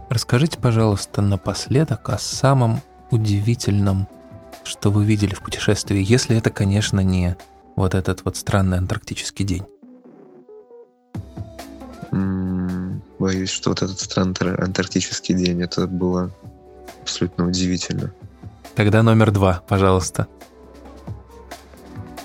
Расскажите, 0.09 0.59
пожалуйста, 0.59 1.21
напоследок 1.21 2.09
о 2.09 2.17
самом 2.17 2.81
удивительном, 3.09 4.07
что 4.63 4.91
вы 4.91 5.05
видели 5.05 5.33
в 5.33 5.41
путешествии, 5.41 6.03
если 6.03 6.37
это, 6.37 6.49
конечно, 6.51 6.99
не 6.99 7.35
вот 7.75 7.95
этот 7.95 8.23
вот 8.25 8.37
странный 8.37 8.77
антарктический 8.77 9.45
день. 9.45 9.63
боюсь, 13.23 13.49
что 13.49 13.69
вот 13.69 13.81
этот 13.81 13.99
странный 13.99 14.55
антарктический 14.55 15.33
день, 15.33 15.61
это 15.61 15.87
было 15.87 16.29
абсолютно 17.01 17.47
удивительно. 17.47 18.13
Тогда 18.75 19.01
номер 19.01 19.31
два, 19.31 19.63
пожалуйста. 19.67 20.27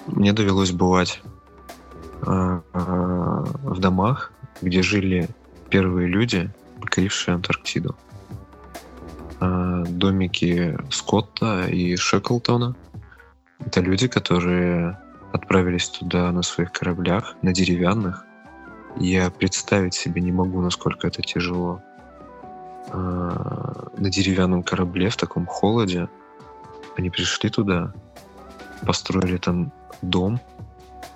Мне 0.07 0.33
довелось 0.33 0.73
бывать 0.73 1.23
в 2.29 3.79
домах, 3.79 4.33
где 4.61 4.83
жили 4.83 5.29
первые 5.71 6.09
люди, 6.09 6.51
покорившие 6.81 7.35
Антарктиду. 7.35 7.97
Э, 9.41 9.85
домики 9.89 10.77
Скотта 10.91 11.69
и 11.69 11.97
Шеклтона. 11.97 12.75
Это 13.65 13.81
люди, 13.81 14.09
которые 14.09 14.99
отправились 15.33 15.89
туда 15.89 16.31
на 16.33 16.43
своих 16.43 16.73
кораблях, 16.73 17.37
на 17.43 17.53
деревянных. 17.53 18.25
Я 18.97 19.31
представить 19.31 19.95
себе 19.95 20.21
не 20.21 20.33
могу, 20.33 20.61
насколько 20.61 21.07
это 21.07 21.23
тяжело. 21.23 21.83
На 22.93 24.11
деревянном 24.11 24.63
корабле 24.63 25.11
в 25.11 25.17
таком 25.17 25.45
холоде 25.45 26.09
они 26.97 27.11
пришли 27.11 27.51
туда, 27.51 27.93
построили 28.87 29.37
там 29.37 29.73
дом 30.01 30.41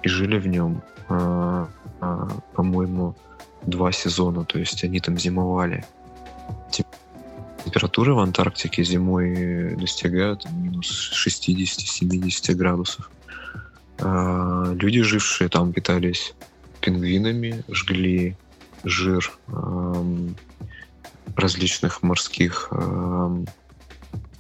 и 0.02 0.08
жили 0.08 0.38
в 0.38 0.46
нем 0.46 0.82
а, 1.08 1.68
а, 2.00 2.28
по-моему, 2.54 3.14
два 3.62 3.92
сезона, 3.92 4.44
то 4.44 4.58
есть 4.58 4.82
они 4.84 5.00
там 5.00 5.18
зимовали. 5.18 5.84
Температуры 7.64 8.14
в 8.14 8.18
Антарктике 8.18 8.82
зимой 8.82 9.76
достигают 9.76 10.50
минус 10.50 11.12
60-70 11.26 12.54
градусов. 12.54 13.10
А, 14.00 14.72
люди, 14.72 15.02
жившие 15.02 15.48
там, 15.48 15.72
питались 15.72 16.34
пингвинами, 16.80 17.62
жгли 17.68 18.36
жир 18.84 19.32
различных 21.36 22.02
морских 22.02 22.72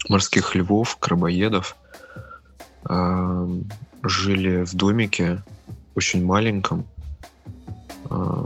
морских 0.08 0.56
львов, 0.56 0.96
крабоедов, 0.98 1.76
жили 4.02 4.64
в 4.64 4.74
домике 4.74 5.44
очень 5.94 6.24
маленьком. 6.24 6.86
А, 8.10 8.44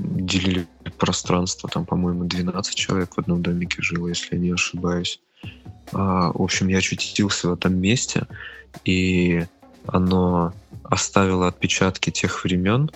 делили 0.00 0.66
пространство, 0.98 1.68
там, 1.68 1.84
по-моему, 1.84 2.24
12 2.24 2.74
человек 2.74 3.14
в 3.14 3.18
одном 3.18 3.42
домике 3.42 3.82
жило, 3.82 4.08
если 4.08 4.36
я 4.36 4.40
не 4.40 4.50
ошибаюсь. 4.50 5.20
А, 5.92 6.32
в 6.32 6.42
общем, 6.42 6.68
я 6.68 6.78
очутился 6.78 7.48
в 7.48 7.52
этом 7.52 7.76
месте, 7.76 8.26
и 8.84 9.44
оно 9.86 10.52
оставило 10.82 11.48
отпечатки 11.48 12.10
тех 12.10 12.44
времен, 12.44 12.90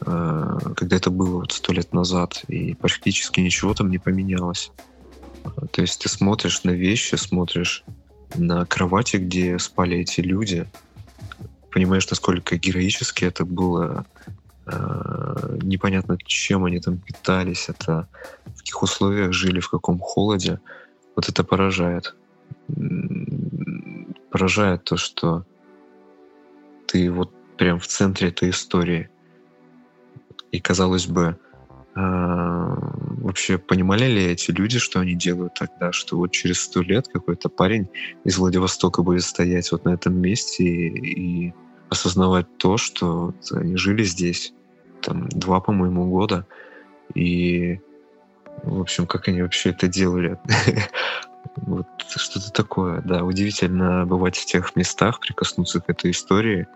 а, 0.00 0.58
когда 0.76 0.96
это 0.96 1.10
было 1.10 1.40
вот 1.40 1.52
сто 1.52 1.72
лет 1.72 1.92
назад, 1.92 2.44
и 2.48 2.74
практически 2.74 3.40
ничего 3.40 3.74
там 3.74 3.90
не 3.90 3.98
поменялось. 3.98 4.72
То 5.72 5.82
есть 5.82 6.00
ты 6.02 6.08
смотришь 6.08 6.64
на 6.64 6.70
вещи, 6.70 7.14
смотришь 7.16 7.84
на 8.34 8.64
кровати, 8.66 9.16
где 9.16 9.58
спали 9.58 9.98
эти 9.98 10.20
люди, 10.20 10.66
понимаешь, 11.72 12.08
насколько 12.10 12.56
героически 12.56 13.24
это 13.24 13.44
было. 13.44 14.04
Э, 14.66 15.58
непонятно, 15.62 16.16
чем 16.24 16.64
они 16.64 16.80
там 16.80 16.98
питались, 16.98 17.68
это 17.68 18.08
в 18.46 18.58
каких 18.58 18.82
условиях 18.82 19.32
жили, 19.32 19.60
в 19.60 19.70
каком 19.70 19.98
холоде. 19.98 20.60
Вот 21.16 21.28
это 21.28 21.44
поражает. 21.44 22.14
Поражает 24.30 24.84
то, 24.84 24.96
что 24.96 25.44
ты 26.86 27.10
вот 27.10 27.32
прям 27.56 27.78
в 27.78 27.86
центре 27.86 28.28
этой 28.28 28.50
истории. 28.50 29.08
И 30.52 30.60
казалось 30.60 31.06
бы, 31.06 31.36
э, 31.94 32.76
вообще 33.30 33.58
понимали 33.58 34.06
ли 34.06 34.24
эти 34.24 34.50
люди, 34.50 34.80
что 34.80 34.98
они 34.98 35.14
делают 35.14 35.54
тогда, 35.54 35.92
что 35.92 36.16
вот 36.16 36.32
через 36.32 36.60
сто 36.60 36.82
лет 36.82 37.06
какой-то 37.06 37.48
парень 37.48 37.88
из 38.24 38.38
Владивостока 38.38 39.02
будет 39.02 39.22
стоять 39.22 39.70
вот 39.70 39.84
на 39.84 39.90
этом 39.90 40.20
месте 40.20 40.64
и, 40.64 41.48
и 41.48 41.54
осознавать 41.88 42.46
то, 42.58 42.76
что 42.76 43.32
они 43.52 43.76
жили 43.76 44.02
здесь 44.02 44.52
там 45.00 45.28
два, 45.28 45.60
по-моему, 45.60 46.10
года, 46.10 46.44
и, 47.14 47.80
в 48.64 48.80
общем, 48.80 49.06
как 49.06 49.28
они 49.28 49.42
вообще 49.42 49.70
это 49.70 49.88
делали. 49.88 50.38
Вот 51.56 51.86
что-то 52.06 52.52
такое, 52.52 53.00
да, 53.00 53.24
удивительно 53.24 54.06
бывать 54.06 54.36
в 54.36 54.44
тех 54.44 54.76
местах, 54.76 55.20
прикоснуться 55.20 55.80
к 55.80 55.88
этой 55.88 56.10
истории. 56.10 56.66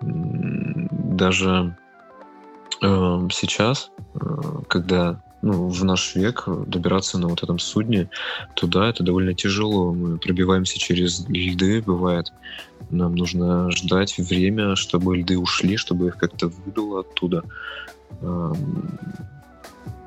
даже 0.00 1.76
сейчас, 2.80 3.90
э, 4.14 4.18
когда 4.68 5.20
ну, 5.42 5.68
в 5.68 5.84
наш 5.84 6.14
век 6.14 6.44
добираться 6.66 7.18
на 7.18 7.28
вот 7.28 7.42
этом 7.42 7.58
судне 7.58 8.10
туда 8.54 8.90
это 8.90 9.02
довольно 9.02 9.34
тяжело. 9.34 9.92
Мы 9.92 10.18
пробиваемся 10.18 10.78
через 10.78 11.26
льды, 11.28 11.82
бывает. 11.82 12.32
Нам 12.90 13.14
нужно 13.14 13.70
ждать 13.70 14.18
время, 14.18 14.76
чтобы 14.76 15.16
льды 15.16 15.38
ушли, 15.38 15.76
чтобы 15.76 16.08
их 16.08 16.18
как-то 16.18 16.48
выбило 16.48 17.00
оттуда. 17.00 17.44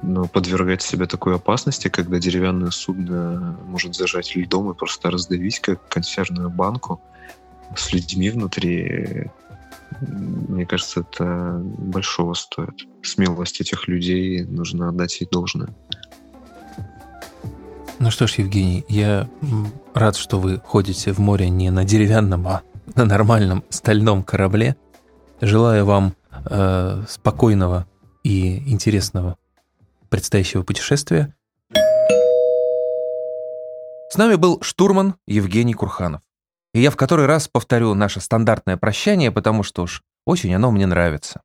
Но 0.04 0.28
подвергать 0.28 0.82
себя 0.82 1.08
такой 1.08 1.36
опасности, 1.36 1.88
когда 1.88 2.20
деревянное 2.20 2.72
судно 2.72 3.58
может 3.66 3.96
зажать 3.96 4.36
льдом 4.36 4.70
и 4.70 4.76
просто 4.76 5.10
раздавить, 5.10 5.60
как 5.60 5.88
консервную 5.88 6.50
банку 6.50 7.02
с 7.76 7.94
людьми 7.94 8.30
внутри, 8.30 9.32
мне 10.02 10.66
кажется, 10.66 11.02
это 11.02 11.62
большого 11.64 12.34
стоит. 12.34 12.88
Смелость 13.02 13.62
этих 13.62 13.88
людей 13.88 14.44
нужно 14.44 14.90
отдать 14.90 15.22
ей 15.22 15.28
должное. 15.32 15.70
Ну 18.00 18.12
что 18.12 18.28
ж, 18.28 18.34
Евгений, 18.34 18.84
я 18.90 19.30
рад, 19.94 20.16
что 20.16 20.40
вы 20.40 20.60
ходите 20.66 21.14
в 21.14 21.20
море 21.20 21.50
не 21.50 21.70
на 21.70 21.86
деревянном, 21.86 22.48
а 22.48 22.62
на 22.96 23.06
нормальном 23.06 23.64
стальном 23.70 24.24
корабле. 24.24 24.76
Желаю 25.40 25.86
вам 25.86 26.14
э, 26.46 27.04
спокойного 27.08 27.88
и 28.24 28.58
интересного 28.70 29.38
предстоящего 30.10 30.64
путешествия. 30.64 31.34
С 34.10 34.18
нами 34.18 34.36
был 34.36 34.60
штурман 34.62 35.16
Евгений 35.26 35.74
Курханов. 35.74 36.23
И 36.74 36.82
я 36.82 36.90
в 36.90 36.96
который 36.96 37.28
раз 37.28 37.48
повторю 37.48 37.94
наше 37.94 38.20
стандартное 38.20 38.78
прощание, 38.78 39.32
потому 39.32 39.64
что 39.64 39.84
уж 39.84 40.02
очень 40.26 40.54
оно 40.56 40.72
мне 40.72 40.88
нравится. 40.88 41.42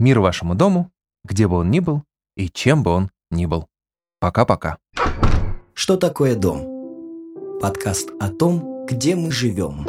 Мир 0.00 0.18
вашему 0.18 0.54
дому, 0.54 0.90
где 1.24 1.46
бы 1.46 1.56
он 1.56 1.70
ни 1.70 1.78
был 1.78 2.02
и 2.36 2.48
чем 2.48 2.82
бы 2.82 2.90
он 2.90 3.10
ни 3.30 3.46
был. 3.46 3.68
Пока-пока. 4.18 4.78
Что 5.74 5.96
такое 5.96 6.34
дом? 6.34 7.60
Подкаст 7.60 8.10
о 8.20 8.28
том, 8.30 8.86
где 8.86 9.14
мы 9.14 9.30
живем. 9.30 9.86